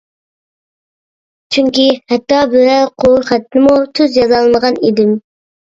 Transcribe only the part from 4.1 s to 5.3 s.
يازالمىغان ئىدىم.